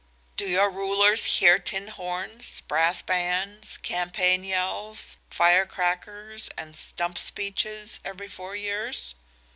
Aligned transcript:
"Do 0.35 0.47
your 0.49 0.71
rulers 0.71 1.25
hear 1.25 1.59
tin 1.59 1.89
horns, 1.89 2.61
brass 2.61 3.03
bands, 3.03 3.77
campaign 3.77 4.43
yells, 4.43 5.17
firecrackers 5.29 6.49
and 6.57 6.75
stump 6.75 7.19
speeches 7.19 7.99
every 8.03 8.27
four 8.27 8.55
years? 8.55 9.13